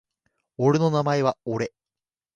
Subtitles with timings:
[0.57, 1.71] 俺の名前は俺